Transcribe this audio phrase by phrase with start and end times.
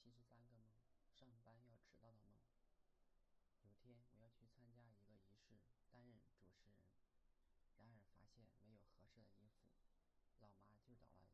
[0.00, 0.64] 七十三个梦，
[1.12, 2.32] 上班要迟到的梦。
[3.60, 5.60] 有天我要去参加一个仪式，
[5.92, 6.64] 担任主持人，
[7.76, 9.68] 然而发现没有合适的衣服。
[10.40, 11.28] 老妈就找了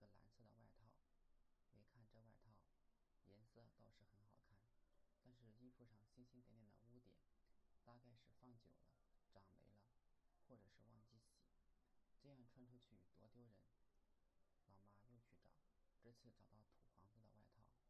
[0.00, 0.88] 个蓝色的外套，
[1.76, 2.56] 没看这外套，
[3.28, 4.56] 颜色倒是很好看，
[5.20, 7.20] 但是衣服上星星点点的污点，
[7.84, 9.76] 大概是放久了长霉了，
[10.48, 11.36] 或者是忘记洗，
[12.22, 13.60] 这样穿出去多丢人。
[14.72, 15.52] 老妈又去找。
[16.02, 17.84] 这次找到土黄色的外套，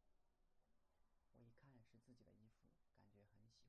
[1.37, 3.63] 我一看是自己的衣服，感觉很喜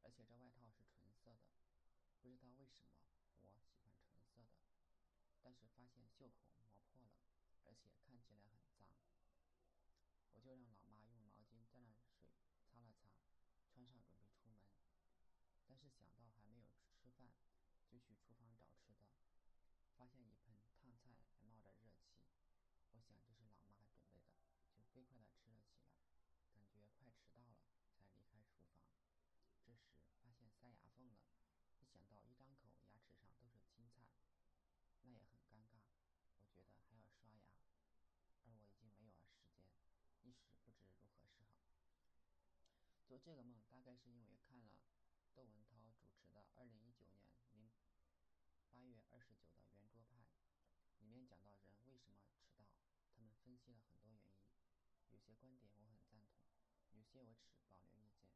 [0.00, 1.46] 欢，而且这外套是纯色的，
[2.18, 2.98] 不知道为什么
[3.38, 4.74] 我喜欢纯色的，
[5.44, 7.14] 但是发现袖口磨破了，
[7.62, 8.90] 而且看起来很脏，
[10.34, 12.18] 我就让老妈用毛巾沾了水
[12.66, 13.14] 擦了擦，
[13.70, 14.58] 穿上准备出门，
[15.70, 16.66] 但是想到还没有
[16.98, 17.30] 吃饭，
[17.86, 19.06] 就去厨房找吃的，
[19.94, 22.10] 发现一盆烫菜还冒着热气。
[22.90, 24.34] 我想这是老妈准备的，
[24.74, 25.94] 就飞快地吃了起来，
[26.50, 27.54] 感觉快迟到了，
[28.02, 28.82] 才离开厨房。
[29.62, 31.20] 这时发现塞牙缝了，
[31.76, 34.08] 一想到一张口牙齿上都是青菜，
[35.02, 35.84] 那也很尴尬。
[36.40, 37.52] 我觉得还要刷牙，
[38.42, 39.68] 而我已经没有了时间，
[40.24, 41.68] 一时不知如何是好。
[43.24, 44.78] 这个梦大概是因为看了
[45.34, 47.68] 窦文涛主持的二零一九年零
[48.70, 50.38] 八月二十九的圆桌派。
[51.00, 52.70] 里面讲到人为什么迟到，
[53.16, 54.54] 他们分析了很多原因，
[55.10, 56.46] 有些观点我很赞同，
[56.92, 58.30] 有些我持保留意见，